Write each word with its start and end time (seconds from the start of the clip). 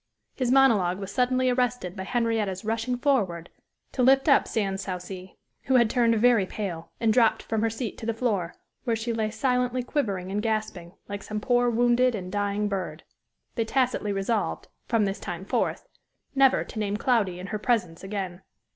His 0.33 0.49
monologue 0.51 0.97
was 0.97 1.11
suddenly 1.11 1.51
arrested 1.51 1.95
by 1.95 2.05
Henrietta's 2.05 2.65
rushing 2.65 2.97
forward 2.97 3.51
to 3.91 4.01
lift 4.01 4.27
up 4.27 4.47
Sans 4.47 4.81
Souci, 4.81 5.37
who 5.65 5.75
had 5.75 5.91
turned 5.91 6.15
very 6.15 6.47
pale, 6.47 6.91
and 6.99 7.13
dropped 7.13 7.43
from 7.43 7.61
her 7.61 7.69
seat 7.69 7.99
to 7.99 8.07
the 8.07 8.13
floor, 8.15 8.55
where 8.83 8.95
she 8.95 9.13
lay 9.13 9.29
silently 9.29 9.83
quivering 9.83 10.31
and 10.31 10.41
gasping, 10.41 10.93
like 11.07 11.21
some 11.21 11.39
poor 11.39 11.69
wounded 11.69 12.15
and 12.15 12.31
dying 12.31 12.67
bird. 12.67 13.03
They 13.53 13.63
tacitly 13.63 14.11
resolved, 14.11 14.69
from 14.87 15.05
this 15.05 15.19
time 15.19 15.45
forth, 15.45 15.87
never 16.33 16.63
to 16.63 16.79
name 16.79 16.97
Cloudy 16.97 17.37
in 17.39 17.45
her 17.53 17.59
presence 17.59 18.03
again. 18.03 18.41